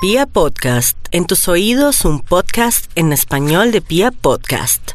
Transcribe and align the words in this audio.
Pia 0.00 0.26
Podcast, 0.26 0.96
en 1.10 1.26
tus 1.26 1.48
oídos 1.48 2.04
un 2.04 2.20
podcast 2.20 2.88
en 2.94 3.12
español 3.12 3.72
de 3.72 3.80
Pia 3.80 4.12
Podcast. 4.12 4.92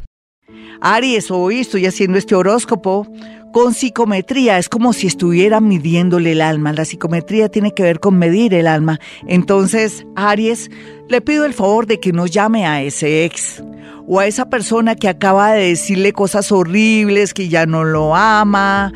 Aries, 0.79 1.29
hoy 1.29 1.59
estoy 1.59 1.87
haciendo 1.87 2.17
este 2.17 2.35
horóscopo 2.35 3.05
con 3.51 3.73
psicometría. 3.73 4.57
Es 4.57 4.69
como 4.69 4.93
si 4.93 5.07
estuviera 5.07 5.59
midiéndole 5.59 6.31
el 6.31 6.39
alma. 6.39 6.71
La 6.71 6.85
psicometría 6.85 7.49
tiene 7.49 7.73
que 7.73 7.83
ver 7.83 7.99
con 7.99 8.17
medir 8.17 8.53
el 8.53 8.65
alma. 8.65 9.01
Entonces, 9.27 10.05
Aries, 10.15 10.71
le 11.09 11.19
pido 11.19 11.43
el 11.43 11.53
favor 11.53 11.85
de 11.85 11.99
que 11.99 12.13
no 12.13 12.25
llame 12.25 12.65
a 12.65 12.81
ese 12.81 13.25
ex 13.25 13.61
o 14.07 14.21
a 14.21 14.27
esa 14.27 14.49
persona 14.49 14.95
que 14.95 15.09
acaba 15.09 15.51
de 15.51 15.67
decirle 15.67 16.13
cosas 16.13 16.49
horribles, 16.49 17.33
que 17.33 17.49
ya 17.49 17.65
no 17.65 17.83
lo 17.83 18.15
ama 18.15 18.93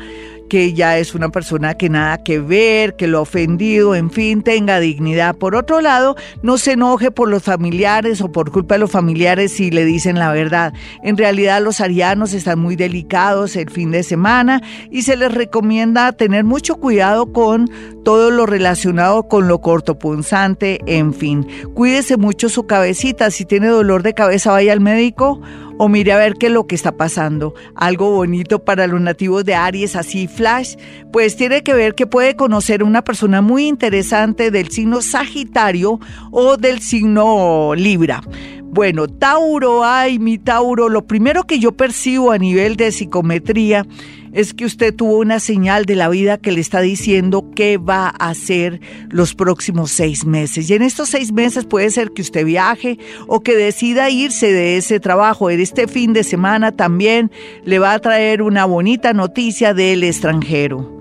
que 0.48 0.72
ya 0.72 0.98
es 0.98 1.14
una 1.14 1.28
persona 1.28 1.74
que 1.74 1.88
nada 1.88 2.18
que 2.18 2.40
ver, 2.40 2.96
que 2.96 3.06
lo 3.06 3.18
ha 3.18 3.22
ofendido, 3.22 3.94
en 3.94 4.10
fin, 4.10 4.42
tenga 4.42 4.80
dignidad. 4.80 5.36
Por 5.36 5.54
otro 5.54 5.80
lado, 5.80 6.16
no 6.42 6.58
se 6.58 6.72
enoje 6.72 7.10
por 7.10 7.28
los 7.28 7.42
familiares 7.42 8.20
o 8.20 8.32
por 8.32 8.50
culpa 8.50 8.74
de 8.74 8.80
los 8.80 8.90
familiares 8.90 9.52
si 9.52 9.70
le 9.70 9.84
dicen 9.84 10.18
la 10.18 10.32
verdad. 10.32 10.72
En 11.02 11.16
realidad 11.16 11.62
los 11.62 11.80
arianos 11.80 12.32
están 12.32 12.58
muy 12.58 12.76
delicados 12.76 13.56
el 13.56 13.70
fin 13.70 13.90
de 13.90 14.02
semana 14.02 14.62
y 14.90 15.02
se 15.02 15.16
les 15.16 15.32
recomienda 15.32 16.12
tener 16.12 16.44
mucho 16.44 16.76
cuidado 16.76 17.32
con 17.32 17.70
todo 18.04 18.30
lo 18.30 18.46
relacionado 18.46 19.28
con 19.28 19.48
lo 19.48 19.60
cortopunzante, 19.60 20.80
en 20.86 21.12
fin. 21.12 21.46
Cuídese 21.74 22.16
mucho 22.16 22.48
su 22.48 22.66
cabecita, 22.66 23.30
si 23.30 23.44
tiene 23.44 23.68
dolor 23.68 24.02
de 24.02 24.14
cabeza 24.14 24.52
vaya 24.52 24.72
al 24.72 24.80
médico 24.80 25.40
o 25.78 25.88
mire 25.88 26.12
a 26.12 26.18
ver 26.18 26.34
qué 26.34 26.46
es 26.46 26.52
lo 26.52 26.66
que 26.66 26.74
está 26.74 26.96
pasando. 26.96 27.54
Algo 27.74 28.10
bonito 28.10 28.64
para 28.64 28.86
los 28.86 29.00
nativos 29.00 29.44
de 29.44 29.54
Aries, 29.54 29.96
así 29.96 30.26
flash, 30.26 30.76
pues 31.12 31.36
tiene 31.36 31.62
que 31.62 31.72
ver 31.72 31.94
que 31.94 32.06
puede 32.06 32.36
conocer 32.36 32.82
una 32.82 33.02
persona 33.02 33.40
muy 33.40 33.66
interesante 33.66 34.50
del 34.50 34.70
signo 34.70 35.00
Sagitario 35.00 36.00
o 36.30 36.56
del 36.56 36.80
signo 36.80 37.74
Libra. 37.74 38.22
Bueno, 38.70 39.08
Tauro, 39.08 39.82
ay, 39.82 40.18
mi 40.18 40.36
Tauro, 40.36 40.90
lo 40.90 41.06
primero 41.06 41.44
que 41.44 41.58
yo 41.58 41.72
percibo 41.72 42.32
a 42.32 42.38
nivel 42.38 42.76
de 42.76 42.92
psicometría 42.92 43.86
es 44.32 44.54
que 44.54 44.64
usted 44.64 44.94
tuvo 44.94 45.18
una 45.18 45.40
señal 45.40 45.84
de 45.84 45.94
la 45.94 46.08
vida 46.08 46.38
que 46.38 46.52
le 46.52 46.60
está 46.60 46.80
diciendo 46.80 47.50
qué 47.54 47.78
va 47.78 48.08
a 48.08 48.30
hacer 48.30 48.80
los 49.10 49.34
próximos 49.34 49.90
seis 49.90 50.24
meses. 50.24 50.68
Y 50.70 50.74
en 50.74 50.82
estos 50.82 51.08
seis 51.08 51.32
meses 51.32 51.64
puede 51.64 51.90
ser 51.90 52.10
que 52.12 52.22
usted 52.22 52.44
viaje 52.44 52.98
o 53.26 53.40
que 53.40 53.56
decida 53.56 54.10
irse 54.10 54.52
de 54.52 54.76
ese 54.76 55.00
trabajo. 55.00 55.50
En 55.50 55.60
este 55.60 55.88
fin 55.88 56.12
de 56.12 56.24
semana 56.24 56.72
también 56.72 57.30
le 57.64 57.78
va 57.78 57.92
a 57.92 57.98
traer 57.98 58.42
una 58.42 58.64
bonita 58.64 59.12
noticia 59.12 59.74
del 59.74 60.04
extranjero. 60.04 60.98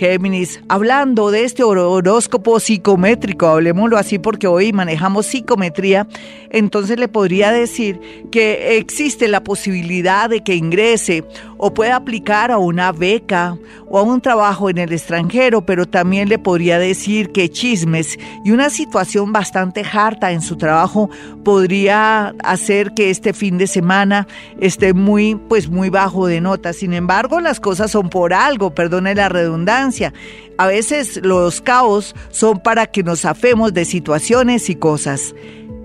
Géminis, 0.00 0.62
hablando 0.68 1.30
de 1.30 1.44
este 1.44 1.62
horóscopo 1.62 2.58
psicométrico, 2.58 3.48
hablemoslo 3.48 3.98
así 3.98 4.18
porque 4.18 4.46
hoy 4.46 4.72
manejamos 4.72 5.26
psicometría, 5.26 6.08
entonces 6.48 6.98
le 6.98 7.06
podría 7.06 7.52
decir 7.52 8.00
que 8.30 8.78
existe 8.78 9.28
la 9.28 9.44
posibilidad 9.44 10.30
de 10.30 10.42
que 10.42 10.54
ingrese 10.54 11.24
o 11.62 11.74
pueda 11.74 11.96
aplicar 11.96 12.50
a 12.50 12.58
una 12.58 12.90
beca 12.90 13.58
o 13.86 13.98
a 13.98 14.02
un 14.02 14.20
trabajo 14.20 14.70
en 14.70 14.78
el 14.78 14.92
extranjero, 14.92 15.66
pero 15.66 15.86
también 15.86 16.28
le 16.28 16.38
podría 16.38 16.78
decir 16.78 17.32
que 17.32 17.50
chismes 17.50 18.18
y 18.44 18.52
una 18.52 18.70
situación 18.70 19.32
bastante 19.32 19.84
harta 19.92 20.32
en 20.32 20.40
su 20.40 20.56
trabajo 20.56 21.10
podría 21.44 22.34
hacer 22.42 22.92
que 22.94 23.10
este 23.10 23.34
fin 23.34 23.58
de 23.58 23.66
semana 23.66 24.26
esté 24.58 24.94
muy, 24.94 25.34
pues 25.34 25.68
muy 25.68 25.90
bajo 25.90 26.26
de 26.26 26.40
nota. 26.40 26.72
Sin 26.72 26.94
embargo, 26.94 27.40
las 27.40 27.60
cosas 27.60 27.90
son 27.90 28.08
por 28.08 28.32
algo, 28.32 28.74
perdone 28.74 29.14
la 29.14 29.28
redundancia 29.28 30.14
a 30.60 30.66
veces 30.66 31.18
los 31.22 31.62
caos 31.62 32.14
son 32.28 32.60
para 32.60 32.86
que 32.86 33.02
nos 33.02 33.24
afemos 33.24 33.72
de 33.72 33.86
situaciones 33.86 34.68
y 34.68 34.76
cosas. 34.76 35.34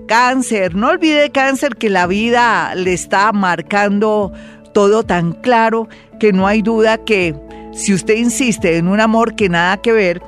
Cáncer, 0.06 0.74
no 0.74 0.90
olvide 0.90 1.30
cáncer 1.30 1.76
que 1.76 1.88
la 1.88 2.06
vida 2.06 2.74
le 2.74 2.92
está 2.92 3.32
marcando 3.32 4.34
todo 4.76 5.04
tan 5.04 5.32
claro 5.32 5.88
que 6.20 6.34
no 6.34 6.46
hay 6.46 6.60
duda 6.60 6.98
que 6.98 7.34
si 7.72 7.94
usted 7.94 8.14
insiste 8.16 8.76
en 8.76 8.88
un 8.88 9.00
amor 9.00 9.34
que 9.34 9.48
nada 9.48 9.78
que 9.78 9.90
ver, 9.90 10.20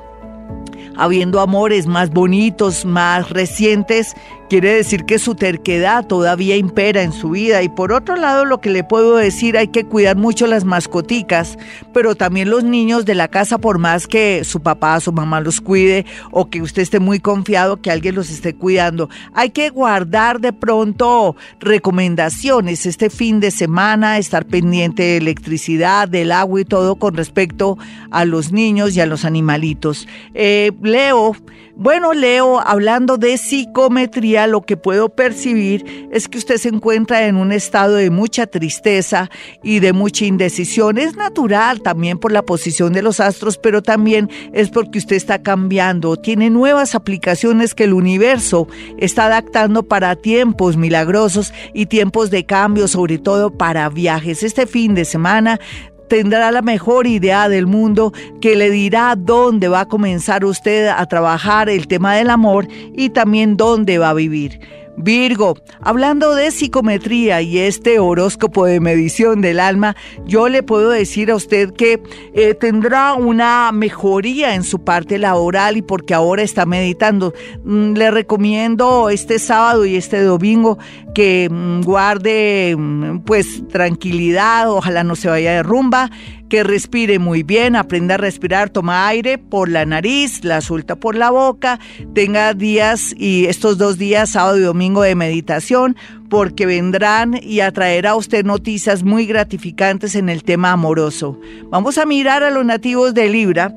habiendo 0.97 1.39
amores 1.39 1.85
más 1.85 2.09
bonitos, 2.09 2.83
más 2.83 3.29
recientes, 3.29 4.15
quiere 4.49 4.73
decir 4.73 5.05
que 5.05 5.19
su 5.19 5.35
terquedad 5.35 6.05
todavía 6.07 6.57
impera 6.57 7.03
en 7.03 7.13
su 7.13 7.29
vida. 7.29 7.61
Y 7.61 7.69
por 7.69 7.93
otro 7.93 8.15
lado, 8.15 8.45
lo 8.45 8.59
que 8.59 8.71
le 8.71 8.83
puedo 8.83 9.15
decir, 9.15 9.57
hay 9.57 9.67
que 9.67 9.85
cuidar 9.85 10.17
mucho 10.17 10.47
las 10.47 10.65
mascoticas, 10.65 11.57
pero 11.93 12.15
también 12.15 12.49
los 12.49 12.63
niños 12.63 13.05
de 13.05 13.15
la 13.15 13.27
casa, 13.27 13.59
por 13.59 13.77
más 13.77 14.07
que 14.07 14.43
su 14.43 14.61
papá, 14.61 14.99
su 14.99 15.13
mamá 15.13 15.39
los 15.39 15.61
cuide 15.61 16.05
o 16.31 16.49
que 16.49 16.61
usted 16.61 16.81
esté 16.81 16.99
muy 16.99 17.19
confiado 17.19 17.81
que 17.81 17.91
alguien 17.91 18.15
los 18.15 18.29
esté 18.29 18.55
cuidando. 18.55 19.09
Hay 19.33 19.51
que 19.51 19.69
guardar 19.69 20.39
de 20.41 20.51
pronto 20.51 21.35
recomendaciones 21.59 22.85
este 22.85 23.09
fin 23.09 23.39
de 23.39 23.51
semana, 23.51 24.17
estar 24.17 24.45
pendiente 24.45 25.03
de 25.03 25.17
electricidad, 25.17 26.07
del 26.07 26.31
agua 26.31 26.61
y 26.61 26.65
todo 26.65 26.95
con 26.95 27.13
respecto 27.13 27.77
a 28.09 28.25
los 28.25 28.51
niños 28.51 28.95
y 28.95 29.01
a 29.01 29.05
los 29.05 29.25
animalitos. 29.25 30.07
Eh, 30.33 30.71
Leo, 30.81 31.35
bueno, 31.75 32.13
Leo, 32.13 32.59
hablando 32.59 33.17
de 33.17 33.37
psicometría, 33.37 34.38
lo 34.47 34.61
que 34.61 34.77
puedo 34.77 35.09
percibir 35.09 36.09
es 36.11 36.27
que 36.27 36.37
usted 36.37 36.57
se 36.57 36.69
encuentra 36.69 37.25
en 37.27 37.35
un 37.35 37.51
estado 37.51 37.95
de 37.95 38.09
mucha 38.09 38.47
tristeza 38.47 39.29
y 39.63 39.79
de 39.79 39.93
mucha 39.93 40.25
indecisión. 40.25 40.97
Es 40.97 41.15
natural 41.15 41.81
también 41.81 42.17
por 42.17 42.31
la 42.31 42.43
posición 42.43 42.93
de 42.93 43.01
los 43.01 43.19
astros, 43.19 43.57
pero 43.57 43.81
también 43.81 44.29
es 44.53 44.69
porque 44.69 44.99
usted 44.99 45.15
está 45.15 45.41
cambiando, 45.41 46.17
tiene 46.17 46.49
nuevas 46.49 46.95
aplicaciones 46.95 47.73
que 47.73 47.85
el 47.85 47.93
universo 47.93 48.67
está 48.97 49.25
adaptando 49.25 49.83
para 49.83 50.15
tiempos 50.15 50.77
milagrosos 50.77 51.53
y 51.73 51.85
tiempos 51.87 52.29
de 52.29 52.45
cambio, 52.45 52.87
sobre 52.87 53.17
todo 53.17 53.51
para 53.51 53.89
viajes. 53.89 54.43
Este 54.43 54.67
fin 54.67 54.95
de 54.95 55.05
semana 55.05 55.59
tendrá 56.09 56.51
la 56.51 56.61
mejor 56.61 57.07
idea 57.07 57.47
del 57.47 57.67
mundo 57.67 58.11
que 58.41 58.55
le 58.55 58.69
dirá 58.69 59.15
dónde 59.15 59.69
va 59.69 59.81
a 59.81 59.87
comenzar 59.87 60.43
usted 60.43 60.87
a 60.87 61.05
trabajar 61.05 61.69
el 61.69 61.87
tema 61.87 62.15
del 62.15 62.29
amor 62.29 62.67
y 62.93 63.11
también 63.11 63.55
dónde 63.55 63.97
va 63.99 64.09
a 64.09 64.13
vivir. 64.13 64.59
Virgo, 65.01 65.57
hablando 65.81 66.35
de 66.35 66.51
psicometría 66.51 67.41
y 67.41 67.59
este 67.59 67.99
horóscopo 67.99 68.65
de 68.65 68.81
medición 68.81 69.39
del 69.39 69.61
alma, 69.61 69.95
yo 70.25 70.49
le 70.49 70.61
puedo 70.61 70.89
decir 70.89 71.31
a 71.31 71.35
usted 71.35 71.71
que 71.71 72.03
eh, 72.33 72.53
tendrá 72.53 73.13
una 73.13 73.71
mejoría 73.71 74.55
en 74.55 74.63
su 74.63 74.83
parte 74.83 75.17
laboral 75.17 75.77
y 75.77 75.81
porque 75.81 76.13
ahora 76.13 76.43
está 76.43 76.65
meditando. 76.65 77.33
Mm, 77.63 77.93
le 77.93 78.11
recomiendo 78.11 79.09
este 79.09 79.39
sábado 79.39 79.85
y 79.85 79.95
este 79.95 80.21
domingo 80.21 80.77
que 81.15 81.47
mm, 81.49 81.81
guarde 81.81 82.75
mm, 82.77 83.19
pues 83.19 83.65
tranquilidad, 83.69 84.69
ojalá 84.69 85.05
no 85.05 85.15
se 85.15 85.29
vaya 85.29 85.53
de 85.53 85.63
rumba 85.63 86.11
que 86.49 86.63
respire 86.63 87.19
muy 87.19 87.43
bien, 87.43 87.75
aprenda 87.75 88.15
a 88.15 88.17
respirar, 88.17 88.69
toma 88.69 89.07
aire 89.07 89.37
por 89.37 89.69
la 89.69 89.85
nariz, 89.85 90.43
la 90.43 90.61
suelta 90.61 90.95
por 90.95 91.15
la 91.15 91.29
boca, 91.29 91.79
tenga 92.13 92.53
días 92.53 93.13
y 93.17 93.45
estos 93.45 93.77
dos 93.77 93.97
días, 93.97 94.31
sábado 94.31 94.57
y 94.57 94.61
domingo 94.61 95.03
de 95.03 95.15
meditación, 95.15 95.95
porque 96.29 96.65
vendrán 96.65 97.39
y 97.41 97.61
atraerá 97.61 98.11
a 98.11 98.15
usted 98.15 98.45
noticias 98.45 99.03
muy 99.03 99.25
gratificantes 99.25 100.15
en 100.15 100.29
el 100.29 100.43
tema 100.43 100.71
amoroso. 100.71 101.39
Vamos 101.69 101.97
a 101.97 102.05
mirar 102.05 102.43
a 102.43 102.51
los 102.51 102.65
nativos 102.65 103.13
de 103.13 103.29
Libra 103.29 103.73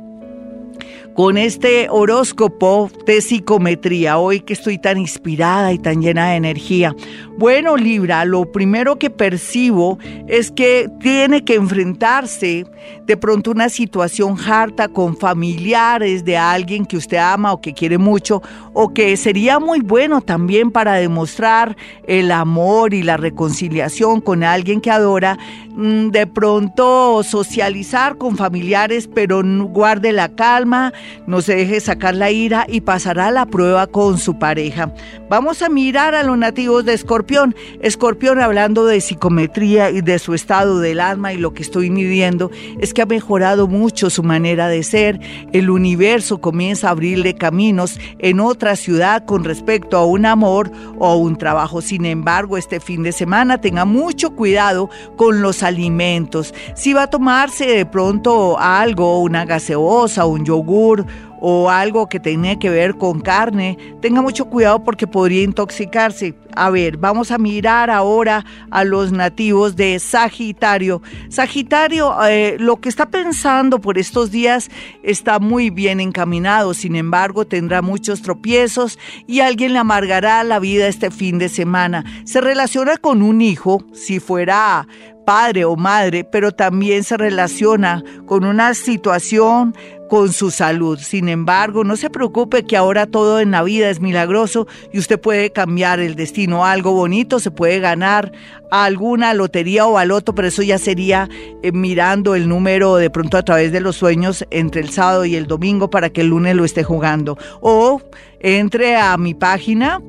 con 1.15 1.37
este 1.37 1.89
horóscopo 1.91 2.91
de 3.07 3.21
psicometría, 3.21 4.19
hoy 4.19 4.41
que 4.41 4.55
estoy 4.55 4.79
tan 4.79 4.99
inspirada 4.99 5.73
y 5.73 5.79
tan 5.79 6.01
llena 6.01 6.31
de 6.31 6.37
energía. 6.37 6.95
Bueno, 7.39 7.77
Libra, 7.77 8.25
lo 8.25 8.51
primero 8.51 8.99
que 8.99 9.11
percibo 9.11 9.99
es 10.29 10.51
que 10.51 10.89
tiene 11.01 11.45
que 11.45 11.55
enfrentarse 11.55 12.65
de 13.07 13.17
pronto 13.17 13.51
una 13.51 13.69
situación 13.69 14.37
harta 14.39 14.89
con 14.89 15.17
familiares 15.17 16.25
de 16.25 16.37
alguien 16.37 16.87
que 16.87 16.97
usted 16.97 17.17
ama 17.17 17.53
o 17.53 17.61
que 17.61 17.75
quiere 17.75 17.99
mucho, 17.99 18.43
o 18.73 18.93
que 18.93 19.17
sería 19.17 19.59
muy 19.59 19.81
bueno 19.81 20.21
también 20.21 20.71
para 20.71 20.95
demostrar 20.95 21.77
el 22.07 22.31
amor 22.31 22.95
y 22.95 23.03
la 23.03 23.17
reconciliación 23.17 24.21
con 24.21 24.45
alguien 24.45 24.81
que 24.81 24.91
adora, 24.91 25.39
mm, 25.71 26.09
de 26.09 26.27
pronto 26.27 27.23
socializar 27.23 28.19
con 28.19 28.37
familiares, 28.37 29.09
pero 29.13 29.43
guarde 29.43 30.13
la 30.13 30.29
calma, 30.29 30.93
no 31.27 31.41
se 31.41 31.57
deje 31.57 31.81
sacar 31.81 32.15
la 32.15 32.31
ira 32.31 32.67
y 32.69 32.83
pasará 32.83 33.31
la 33.31 33.47
prueba 33.47 33.87
con 33.87 34.19
su 34.19 34.39
pareja. 34.39 34.93
Vamos 35.29 35.63
a 35.63 35.69
mirar 35.69 36.15
a 36.15 36.23
los 36.23 36.37
nativos 36.37 36.85
de 36.85 36.95
Escorpión. 36.95 37.55
Escorpión 37.81 38.41
hablando 38.41 38.85
de 38.85 39.01
psicometría 39.01 39.91
y 39.91 40.01
de 40.01 40.19
su 40.19 40.35
estado 40.35 40.81
del 40.81 41.01
alma 41.01 41.33
y 41.33 41.39
lo 41.39 41.55
que 41.55 41.63
estoy 41.63 41.91
midiendo 41.91 42.51
es 42.81 42.93
que 42.93 43.03
ha 43.03 43.07
mejorado 43.07 43.67
mucho 43.67 44.11
su 44.11 44.23
manera 44.23 44.69
de 44.69 44.83
ser. 44.83 45.21
El 45.53 45.71
universo 45.71 46.41
comienza 46.41 46.89
a 46.89 46.93
abrirle 46.93 47.35
caminos 47.35 47.99
en 48.19 48.41
otra 48.41 48.77
ciudad 48.77 49.25
con 49.25 49.45
respecto 49.45 49.97
a 49.97 50.05
un 50.05 50.27
amor 50.27 50.71
o 50.99 51.07
a 51.07 51.17
un 51.17 51.37
trabajo. 51.37 51.81
Sin 51.81 52.05
embargo, 52.05 52.57
este 52.57 52.81
fin 52.81 53.03
de 53.03 53.13
semana 53.13 53.61
tenga 53.61 53.85
mucho 53.85 54.35
cuidado 54.35 54.91
con 55.17 55.43
los 55.43 55.63
alimentos. 55.63 56.55
Si 56.75 56.93
va 56.93 57.05
a 57.05 57.11
tomarse 57.11 57.67
de 57.67 57.87
pronto 57.87 58.59
algo, 58.59 59.21
una 59.21 59.45
gaseosa, 59.45 60.27
un 60.27 60.45
yogur, 60.45 60.92
o 61.41 61.71
algo 61.71 62.09
que 62.09 62.21
tenga 62.21 62.57
que 62.57 62.71
ver 62.71 62.97
con 62.97 63.21
carne, 63.21 63.77
tenga 64.01 64.23
mucho 64.23 64.45
cuidado 64.45 64.85
porque 64.85 65.07
podría 65.07 65.43
intoxicarse. 65.43 66.35
A 66.55 66.71
ver, 66.71 66.99
vamos 66.99 67.31
a 67.31 67.39
mirar 67.39 67.91
ahora 67.91 68.45
a 68.71 68.85
los 68.85 69.11
nativos 69.11 69.75
de 69.75 69.99
Sagitario. 69.99 71.03
Sagitario, 71.31 72.15
eh, 72.25 72.57
lo 72.61 72.77
que 72.77 72.89
está 72.89 73.07
pensando 73.07 73.81
por 73.81 73.99
estos 73.99 74.31
días 74.31 74.71
está 75.03 75.39
muy 75.39 75.71
bien 75.71 75.99
encaminado, 75.99 76.75
sin 76.75 76.95
embargo 76.95 77.45
tendrá 77.45 77.83
muchos 77.83 78.23
tropiezos 78.23 78.99
y 79.27 79.41
alguien 79.41 79.73
le 79.73 79.81
amargará 79.81 80.45
la 80.45 80.61
vida 80.61 80.87
este 80.87 81.11
fin 81.11 81.39
de 81.39 81.49
semana. 81.49 82.05
Se 82.25 82.41
relaciona 82.41 82.99
con 82.99 83.23
un 83.23 83.41
hijo, 83.41 83.85
si 83.93 84.21
fuera 84.21 84.87
padre 85.25 85.65
o 85.65 85.77
madre, 85.77 86.25
pero 86.25 86.53
también 86.53 87.05
se 87.05 87.17
relaciona 87.17 88.03
con 88.27 88.45
una 88.45 88.75
situación 88.75 89.75
con 90.13 90.31
su 90.35 90.51
salud. 90.51 90.99
Sin 90.99 91.31
embargo, 91.31 91.85
no 91.85 91.97
se 91.97 92.11
preocupe 92.11 92.65
que 92.65 92.77
ahora 92.77 93.07
todo 93.07 93.41
en 93.41 93.51
la 93.51 93.63
vida 93.63 93.89
es 93.89 94.01
milagroso 94.01 94.67
y 94.93 94.99
usted 94.99 95.19
puede 95.19 95.53
cambiar 95.53 96.01
el 96.01 96.17
destino. 96.17 96.67
Algo 96.67 96.93
bonito 96.93 97.41
se 97.41 97.51
puede 97.51 97.81
ganar 97.81 98.31
alguna 98.71 99.33
lotería 99.33 99.87
o 99.87 99.97
al 99.97 100.11
otro, 100.11 100.35
pero 100.35 100.49
eso 100.49 100.63
ya 100.63 100.77
sería 100.77 101.31
eh, 101.63 101.73
mirando 101.73 102.35
el 102.35 102.47
número 102.47 102.97
de 102.97 103.09
pronto 103.09 103.39
a 103.39 103.43
través 103.43 103.73
de 103.73 103.81
los 103.81 103.97
sueños 103.97 104.45
entre 104.51 104.83
el 104.83 104.91
sábado 104.91 105.25
y 105.25 105.35
el 105.35 105.47
domingo 105.47 105.89
para 105.89 106.11
que 106.11 106.21
el 106.21 106.27
lunes 106.27 106.57
lo 106.57 106.67
esté 106.67 106.83
jugando. 106.83 107.39
O 107.63 108.03
entre 108.41 108.97
a 108.99 109.17
mi 109.17 109.33
página 109.33 110.03